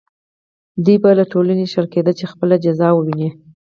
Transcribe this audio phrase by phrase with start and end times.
[0.85, 3.29] دوی به له ټولنې شړل کېدل چې خپله جزا وویني.